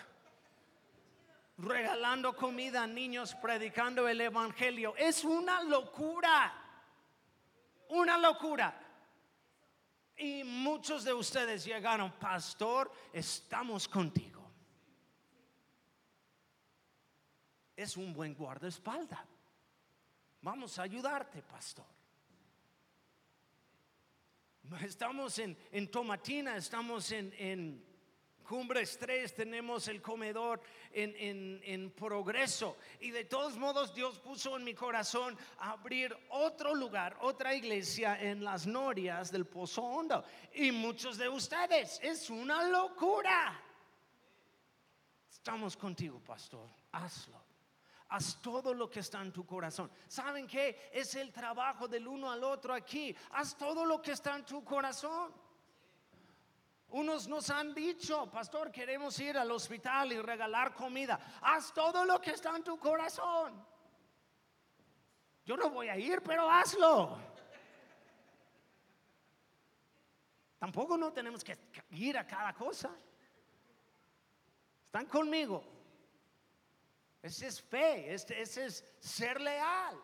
[1.58, 4.94] Regalando comida a niños, predicando el evangelio.
[4.96, 6.69] Es una locura.
[7.90, 8.78] Una locura.
[10.16, 14.50] Y muchos de ustedes llegaron, pastor, estamos contigo.
[17.74, 19.20] Es un buen guardaespaldas.
[20.42, 21.86] Vamos a ayudarte, pastor.
[24.82, 27.89] Estamos en, en Tomatina, estamos en, en
[28.50, 30.60] Cumbres 3 tenemos el comedor
[30.90, 32.78] en, en, progreso.
[32.98, 38.42] Y de todos modos Dios puso en mi corazón abrir otro lugar, otra iglesia en
[38.42, 40.24] las norias del Pozo Hondo.
[40.52, 43.56] Y muchos de ustedes, es una locura.
[45.30, 46.68] Estamos contigo, pastor.
[46.90, 47.40] Hazlo.
[48.08, 49.92] Haz todo lo que está en tu corazón.
[50.08, 50.90] ¿Saben qué?
[50.92, 53.14] Es el trabajo del uno al otro aquí.
[53.30, 55.32] Haz todo lo que está en tu corazón.
[56.90, 61.18] Unos nos han dicho, pastor, queremos ir al hospital y regalar comida.
[61.40, 63.64] Haz todo lo que está en tu corazón.
[65.44, 67.16] Yo no voy a ir, pero hazlo.
[70.58, 71.56] Tampoco no tenemos que
[71.90, 72.90] ir a cada cosa.
[74.86, 75.64] ¿Están conmigo?
[77.22, 79.96] Ese es fe, ese, es ser leal.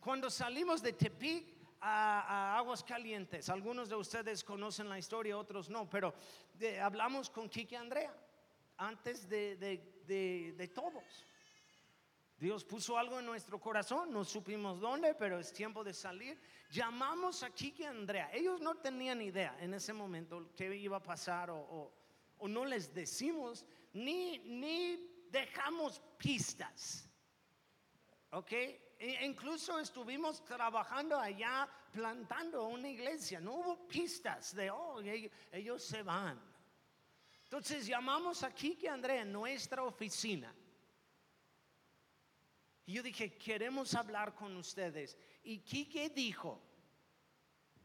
[0.00, 5.88] Cuando salimos de Tepic a, Aguas Calientes, algunos de ustedes conocen la historia, otros no,
[5.88, 6.14] pero
[6.80, 8.14] hablamos con Kiki Andrea
[8.76, 11.26] antes de, de todos.
[12.38, 16.40] Dios puso algo en nuestro corazón, no supimos dónde, pero es tiempo de salir.
[16.70, 18.30] Llamamos a Kiki Andrea.
[18.32, 21.92] Ellos no tenían idea en ese momento qué iba a pasar o,
[22.38, 27.08] o no les decimos, ni, ni dejamos pistas.
[28.30, 28.52] ¿Ok?
[29.00, 33.40] E incluso estuvimos trabajando allá plantando una iglesia.
[33.40, 36.38] No hubo pistas de, oh, ellos, se van.
[37.44, 40.54] Entonces llamamos a Kike Andrea en nuestra oficina.
[42.84, 45.16] Y yo dije, queremos hablar con ustedes.
[45.44, 46.60] Y Kike dijo,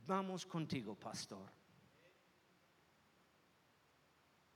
[0.06, 1.50] vamos contigo, pastor.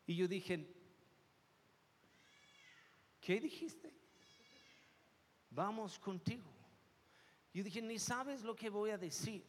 [0.06, 0.76] Y yo dije,
[3.22, 3.99] ¿qué dijiste?
[5.50, 6.50] Vamos contigo.
[7.54, 9.44] Yo dije, ni sabes lo que voy a decir.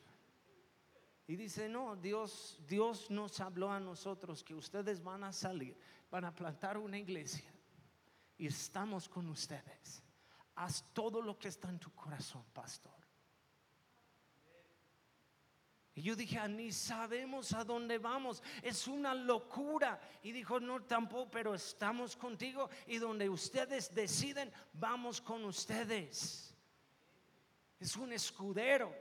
[1.26, 5.76] Y dice, no, Dios, Dios nos habló a nosotros que ustedes van a salir,
[6.10, 7.54] van a plantar una iglesia
[8.36, 10.02] y estamos con ustedes.
[10.56, 12.99] Haz todo lo que está en tu corazón, pastor.
[15.94, 20.00] Y yo dije, ah, ni sabemos a dónde vamos, es una locura.
[20.22, 26.54] Y dijo, no, tampoco, pero estamos contigo y donde ustedes deciden, vamos con ustedes.
[27.78, 28.94] Es un escudero.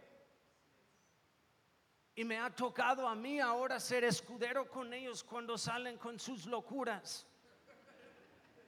[2.16, 6.46] Y me ha tocado a mí ahora ser escudero con ellos cuando salen con sus
[6.48, 7.26] locuras.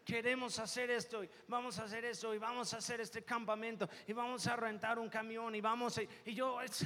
[0.05, 4.13] Queremos hacer esto, y vamos a hacer esto, y vamos a hacer este campamento, y
[4.13, 6.85] vamos a rentar un camión, y vamos a, y yo, es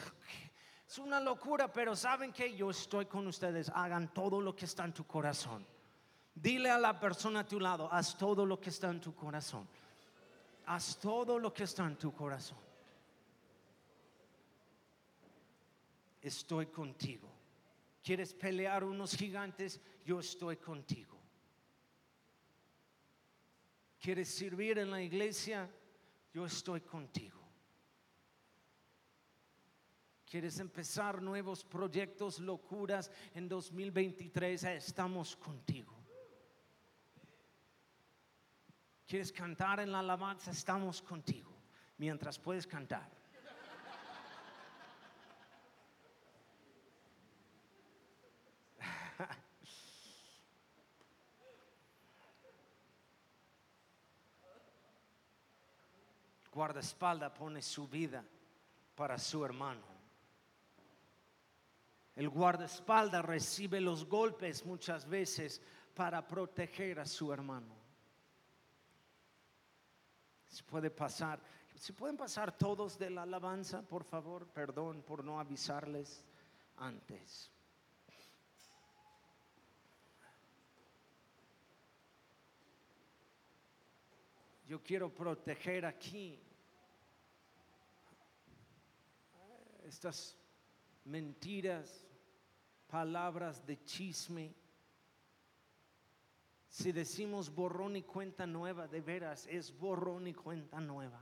[0.98, 3.70] una locura, pero saben que yo estoy con ustedes.
[3.70, 5.66] Hagan todo lo que está en tu corazón.
[6.34, 9.68] Dile a la persona a tu lado, haz todo lo que está en tu corazón.
[10.66, 12.58] Haz todo lo que está en tu corazón.
[16.22, 17.30] Estoy contigo.
[18.04, 19.80] ¿Quieres pelear unos gigantes?
[20.06, 21.18] Yo estoy contigo.
[24.00, 25.70] ¿Quieres servir en la iglesia?
[26.34, 27.35] Yo estoy contigo.
[30.36, 34.66] ¿Quieres empezar nuevos proyectos, locuras en 2023?
[34.66, 35.96] Estamos contigo.
[39.08, 40.52] ¿Quieres cantar en la alabanza?
[40.52, 41.56] Estamos contigo.
[42.00, 43.10] Mientras puedes cantar.
[56.52, 58.22] guardaespaldas pone su vida
[58.96, 59.95] para su hermano.
[62.16, 65.62] El guardaespaldas recibe los golpes muchas veces
[65.94, 67.76] para proteger a su hermano.
[70.48, 71.42] Se puede pasar,
[71.76, 76.24] si pueden pasar todos de la alabanza, por favor, perdón por no avisarles
[76.78, 77.52] antes.
[84.68, 86.40] Yo quiero proteger aquí
[89.84, 90.36] estas
[91.04, 92.05] mentiras,
[92.88, 94.54] palabras de chisme.
[96.70, 101.22] Si decimos borrón y cuenta nueva, de veras es borrón y cuenta nueva.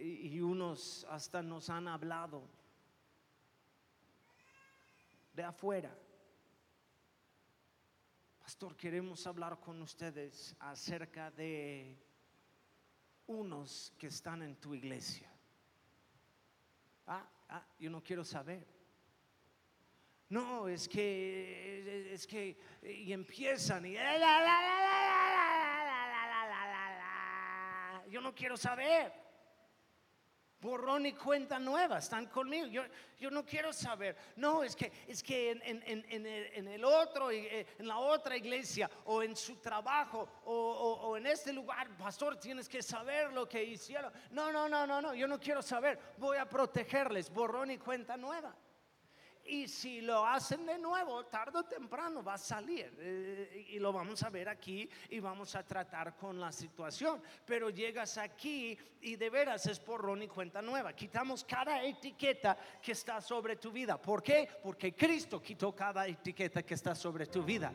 [0.00, 2.48] y, y unos hasta nos han hablado
[5.34, 5.96] de afuera.
[8.40, 11.96] Pastor, queremos hablar con ustedes acerca de
[13.26, 15.30] unos que están en tu iglesia.
[17.06, 18.66] Ah, ah, yo no quiero saber.
[20.28, 23.94] No, es que, es que, y empiezan y,
[28.08, 29.29] yo no quiero saber.
[30.60, 32.66] Borrón y cuenta nueva, están conmigo.
[32.66, 32.82] Yo,
[33.18, 34.16] yo no quiero saber.
[34.36, 38.36] No, es que, es que en, en- en- en el, otro, eh, en la otra
[38.36, 43.32] iglesia, o en su trabajo, o, o- o en este lugar, pastor, tienes que saber
[43.32, 44.12] lo que hicieron.
[44.32, 45.98] No, no, no, no, no, yo no quiero saber.
[46.18, 47.30] Voy a protegerles.
[47.32, 48.54] Borrón y cuenta nueva.
[49.44, 52.92] Y si lo hacen de nuevo, tarde o temprano va a salir.
[52.98, 57.22] eh, y lo vamos a ver aquí y vamos a tratar con la situación.
[57.46, 60.92] Pero llegas aquí y de veras es porrón y cuenta nueva.
[60.92, 64.00] Quitamos cada etiqueta que está sobre tu vida.
[64.00, 64.48] ¿Por qué?
[64.62, 67.72] Porque Cristo quitó cada etiqueta que está sobre tu vida.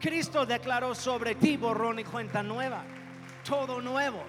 [0.00, 2.84] Cristo declaró sobre ti borrón y cuenta nueva.
[3.44, 4.22] Todo nuevo.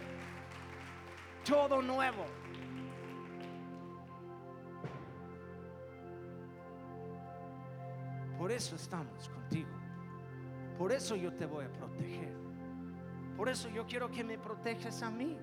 [1.45, 2.40] Todo nuevo.
[8.51, 9.69] Por eso estamos contigo.
[10.77, 12.35] Por eso yo te voy a proteger.
[13.37, 15.37] Por eso yo quiero que me protejas a mí.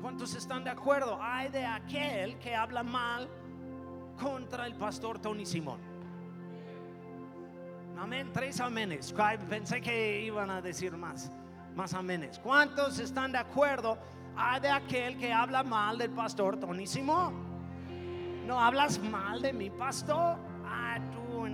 [0.00, 1.18] ¿Cuántos están de acuerdo?
[1.20, 3.28] Hay de aquel que habla mal
[4.20, 5.80] contra el pastor Tony Simón.
[7.98, 9.12] Amén, tres amenes.
[9.50, 11.32] Pensé que iban a decir más,
[11.74, 12.38] más amenes.
[12.38, 13.98] ¿Cuántos están de acuerdo?
[14.36, 17.34] Hay de aquel que habla mal del pastor Tony Simón.
[18.46, 20.47] No hablas mal de mi pastor.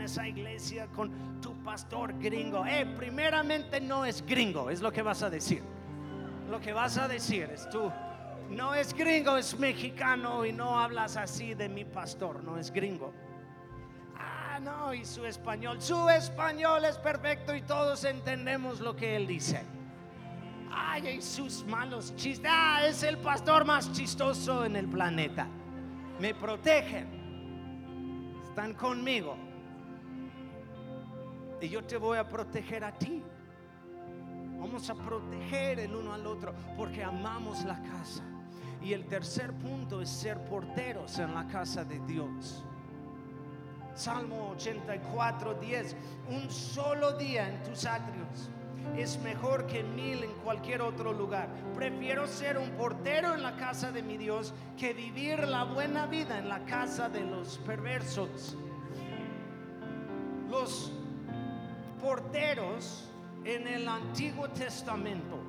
[0.05, 2.67] Esa iglesia con tu pastor gringo.
[2.67, 5.63] Eh, primeramente no es gringo, es lo que vas a decir.
[6.51, 7.91] Lo que vas a decir es tú.
[8.51, 13.15] No es gringo, es mexicano y no hablas así de mi pastor, no es gringo.
[14.15, 19.27] Ah, no, y su español, su español es perfecto y todos entendemos lo que él
[19.27, 19.63] dice.
[20.71, 22.51] Ay, y sus malos chistes.
[22.53, 25.47] Ah, es el pastor más chistoso en el planeta.
[26.21, 27.09] Me protegen.
[28.45, 29.54] Están conmigo.
[31.65, 33.23] Y yo te voy a proteger a ti.
[34.59, 38.23] Vamos a proteger el uno al otro porque amamos la casa.
[38.83, 42.63] Y el tercer punto es ser porteros en la casa de Dios.
[43.95, 45.97] Salmo 84, 10.
[46.29, 48.51] Un solo día en tus atrios
[48.95, 51.49] es mejor que mil en cualquier otro lugar.
[51.75, 56.39] Prefiero ser un portero en la casa de mi Dios que vivir la buena vida
[56.39, 58.55] en la casa de los perversos.
[60.51, 60.93] Los
[62.05, 63.11] porteros
[63.47, 65.41] en el Antiguo Testamento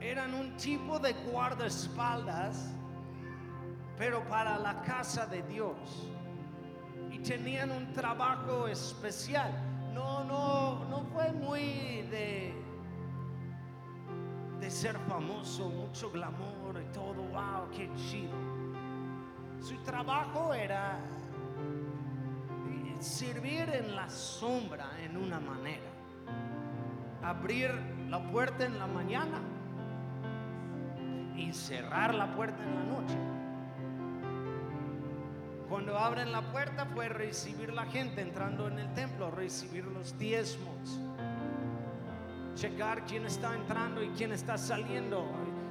[0.00, 2.72] eran un tipo de guardaespaldas,
[3.98, 6.08] pero para la casa de Dios.
[7.10, 9.52] Y tenían un trabajo especial.
[9.92, 12.54] No, no, no fue muy de,
[14.60, 17.22] de ser famoso, mucho glamour y todo.
[17.22, 18.36] Wow, qué chido.
[19.60, 21.00] Su trabajo era
[23.00, 25.90] servir en la sombra en una manera.
[27.22, 27.70] Abrir
[28.08, 29.40] la puerta en la mañana
[31.36, 33.16] y cerrar la puerta en la noche.
[35.68, 41.00] Cuando abren la puerta fue recibir la gente entrando en el templo, recibir los diezmos,
[42.54, 45.28] checar quién está entrando y quién está saliendo,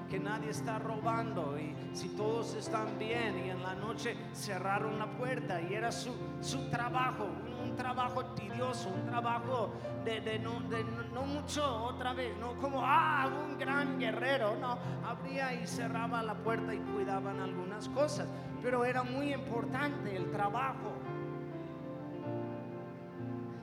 [0.09, 5.07] que nadie está robando y si todos están bien y en la noche cerraron la
[5.17, 7.27] puerta y era su, su trabajo,
[7.63, 9.71] un, trabajo tedioso, un trabajo
[10.03, 14.55] de, de no, de no- no mucho otra vez, no como, ah, un gran guerrero,
[14.61, 14.77] no,
[15.07, 18.27] abría y cerraba la puerta y cuidaban algunas cosas,
[18.61, 20.93] pero era muy importante el trabajo.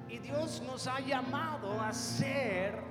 [0.09, 2.82] Y Dios nos ha llamado a ser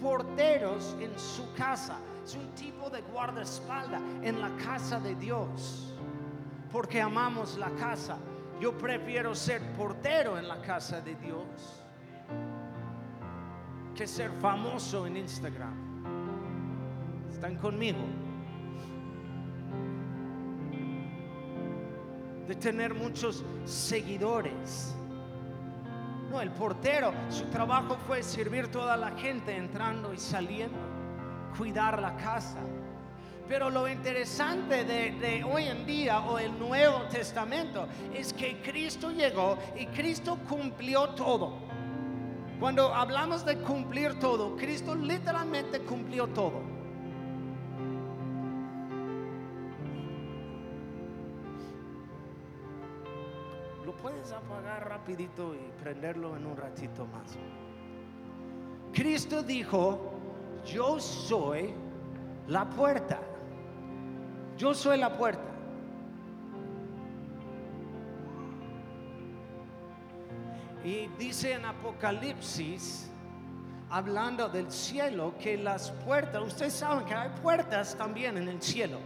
[0.00, 1.98] porteros en su casa.
[2.24, 5.94] Es un tipo de guardaespaldas en la casa de Dios.
[6.70, 8.18] Porque amamos la casa.
[8.60, 11.80] Yo prefiero ser portero en la casa de Dios
[13.94, 15.74] que ser famoso en Instagram.
[17.30, 17.98] ¿Están conmigo?
[22.46, 24.94] De tener muchos seguidores.
[26.30, 30.78] No, el portero, su trabajo fue servir toda la gente entrando y saliendo,
[31.56, 32.58] cuidar la casa.
[33.50, 39.58] Pero lo interesante de, hoy en día o el Nuevo Testamento es que Cristo llegó
[39.76, 41.54] y Cristo cumplió todo.
[42.60, 46.62] Cuando hablamos de cumplir todo, Cristo literalmente cumplió todo.
[53.84, 57.36] Lo puedes apagar rapidito y prenderlo en un ratito más.
[58.92, 60.19] Cristo dijo,
[60.64, 61.74] yo soy
[62.48, 63.18] la puerta.
[64.56, 65.50] Yo soy la puerta.
[70.84, 73.10] Y dice en Apocalipsis,
[73.90, 78.98] hablando del cielo, que las puertas, ustedes saben que hay puertas también en el cielo.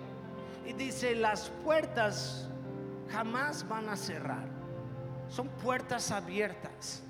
[0.67, 2.49] Y dice, las puertas
[3.11, 4.47] jamás van a cerrar.
[5.29, 7.03] Son puertas abiertas.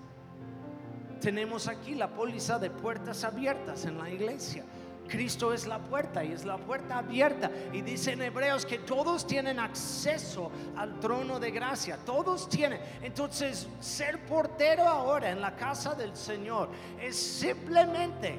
[1.25, 4.63] Tenemos aquí la póliza de puertas abiertas en la iglesia.
[5.09, 7.51] Cristo es la puerta y es la puerta abierta.
[7.73, 11.97] Y dice en Hebreos que todos tienen acceso al trono de gracia.
[12.05, 12.79] Todos tienen.
[13.01, 16.69] Entonces, ser portero ahora en la casa del Señor
[17.01, 18.37] es simplemente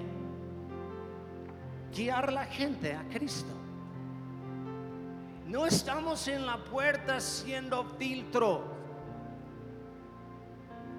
[1.91, 3.55] guiar la gente a Cristo.
[5.47, 8.74] No estamos en la puerta siendo filtro.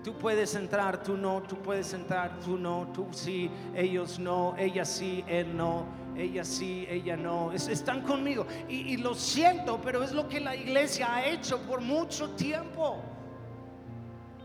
[0.06, 4.84] Tú puedes entrar, tú no, tú puedes entrar, tú no, tú sí, ellos no, ella
[4.84, 5.84] sí, él no,
[6.16, 7.50] ella sí, ella no.
[7.50, 8.46] están conmigo.
[8.68, 13.02] Y, y lo siento, pero es lo que la iglesia ha hecho por mucho tiempo.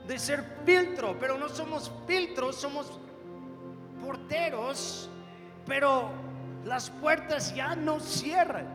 [0.07, 2.99] De ser filtro, pero no somos filtros, somos
[4.03, 5.11] porteros,
[5.67, 6.09] pero
[6.65, 8.65] las puertas ya no cierran.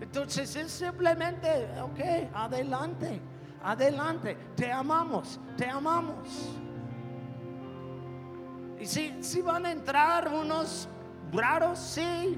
[0.00, 3.20] Entonces es simplemente, ok, adelante
[3.62, 6.50] adelante, te amamos, te amamos.
[8.78, 10.88] Y si, si van a entrar unos
[11.32, 12.36] raros, sí.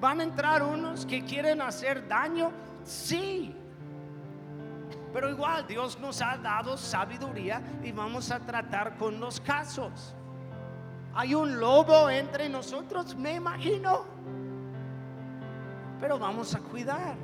[0.00, 2.52] Van a entrar unos que quieren hacer daño,
[2.84, 3.54] sí.
[5.12, 10.14] Pero igual Dios nos ha dado sabiduría y vamos a tratar con los casos.
[11.14, 14.04] Hay un lobo entre nosotros, me imagino.
[16.00, 17.16] Pero vamos a cuidar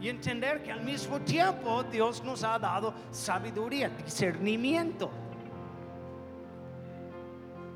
[0.00, 5.10] y entender que al mismo tiempo Dios nos ha dado sabiduría, discernimiento.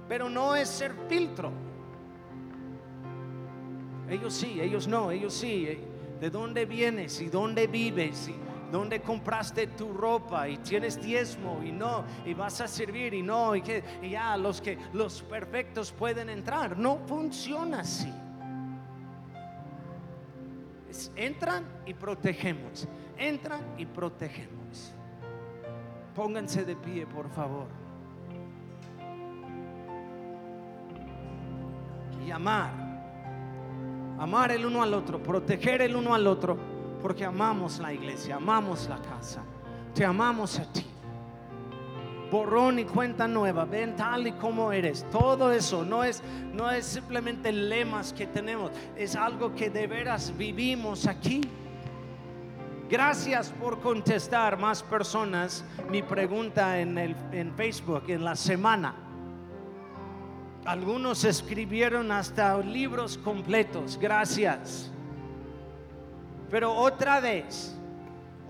[0.08, 1.50] Pero no es ser filtro.
[4.08, 5.78] Ellos sí, ellos no, ellos sí.
[6.20, 8.28] ¿De dónde vienes y dónde vives?
[8.28, 8.34] Y
[8.72, 13.54] dónde compraste tu ropa y tienes diezmo y no, y vas a servir y no,
[13.54, 16.76] y que ya los que los perfectos pueden entrar.
[16.76, 18.12] No funciona así
[21.16, 24.94] entran y protegemos, entran y protegemos.
[26.14, 27.66] Pónganse de pie, por favor.
[32.26, 32.72] Y amar,
[34.18, 36.58] amar el uno al otro, proteger el uno al otro,
[37.00, 39.42] porque amamos la iglesia, amamos la casa,
[39.94, 40.84] te amamos a ti
[42.30, 45.06] borrón y cuenta nueva, ven tal y como eres.
[45.10, 46.22] Todo eso no es,
[46.52, 51.40] no es simplemente lemas que tenemos, es algo que de veras vivimos aquí.
[52.88, 58.94] Gracias por contestar más personas mi pregunta en, el, en Facebook en la semana.
[60.64, 63.98] Algunos escribieron hasta libros completos.
[64.00, 64.90] Gracias.
[66.50, 67.78] Pero otra vez,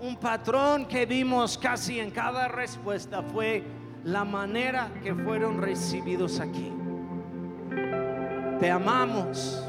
[0.01, 3.63] un patrón que vimos casi en cada respuesta fue
[4.03, 6.71] la manera que fueron recibidos aquí.
[8.59, 9.63] Te amamos.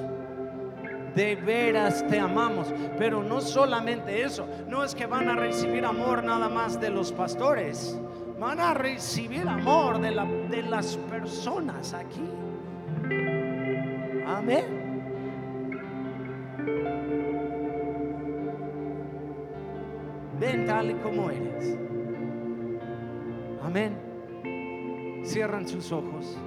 [1.15, 2.73] De veras te amamos.
[2.97, 4.49] Pero no solamente eso.
[4.69, 7.99] No es que van a recibir amor nada más de los pastores.
[8.39, 10.11] Van a recibir amor de,
[10.49, 12.29] de las personas aquí.
[14.27, 14.80] Amén.
[20.81, 21.77] Tal como eres.
[23.63, 25.23] Amén.
[25.27, 26.39] Cierran sus ojos.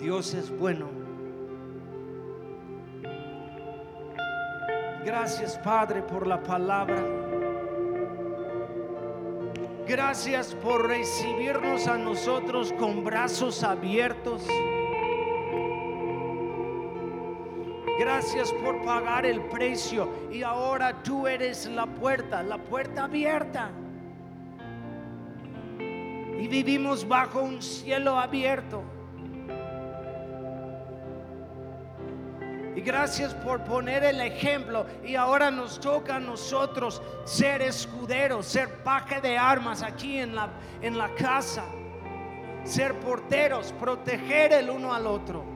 [0.00, 0.86] Dios es bueno.
[5.04, 7.02] Gracias Padre por la palabra.
[9.88, 14.46] Gracias por recibirnos a nosotros con brazos abiertos.
[18.02, 23.70] Gracias por pagar el precio y ahora tú eres la puerta, la puerta abierta.
[25.78, 28.82] Y vivimos bajo un cielo abierto.
[32.74, 34.84] Y gracias por poner el ejemplo.
[35.04, 40.50] Y ahora nos toca a nosotros ser escuderos, ser paje de armas aquí en la,
[40.80, 41.62] en la casa.
[42.64, 45.51] Ser porteros, proteger el uno al otro.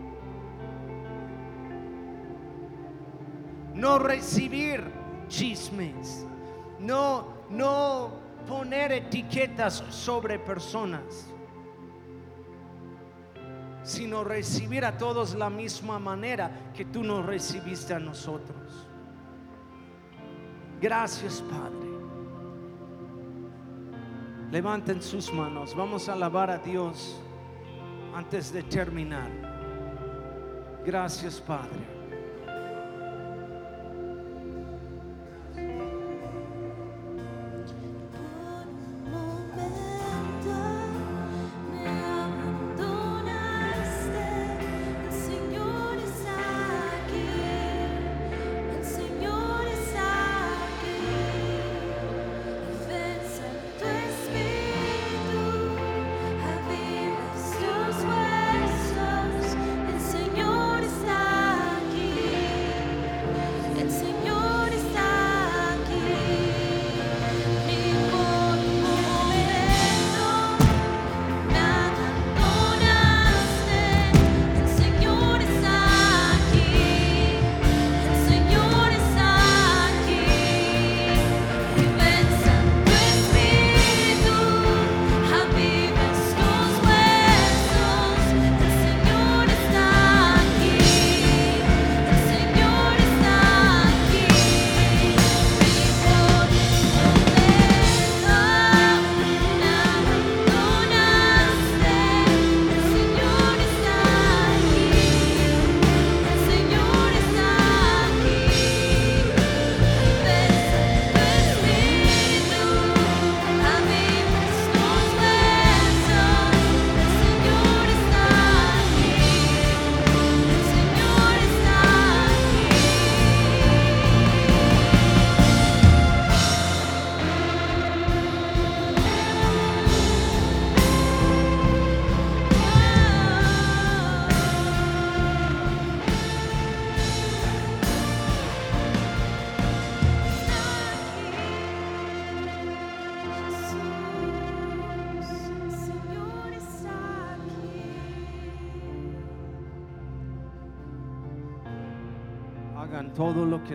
[3.76, 4.82] No recibir
[5.28, 6.26] chismes,
[6.80, 8.10] no, no
[8.48, 11.28] poner etiquetas sobre personas,
[13.82, 18.88] sino recibir a todos la misma manera que tú nos recibiste a nosotros.
[20.80, 21.86] Gracias, Padre.
[24.50, 25.74] Levanten sus manos.
[25.74, 27.20] Vamos a alabar a Dios
[28.14, 29.30] antes de terminar.
[30.84, 31.95] Gracias, Padre.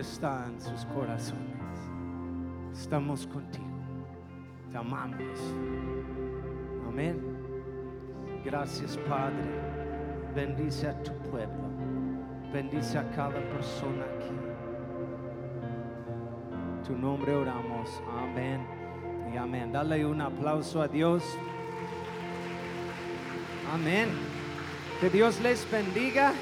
[0.02, 1.78] Todo lo que está en sus corazones.
[2.72, 3.64] Estamos contigo.
[4.70, 5.38] Te amamos.
[6.88, 7.20] Amén.
[8.44, 9.50] Gracias Padre.
[10.34, 11.70] Bendice a tu pueblo.
[12.52, 14.34] Bendice a cada persona aquí.
[16.86, 18.02] Tu nombre oramos.
[18.18, 18.66] Amén.
[19.32, 19.72] Y amén.
[19.72, 21.22] Dale un aplauso a Dios.
[23.72, 24.08] Amén.
[25.00, 26.32] Que Dios les bendiga.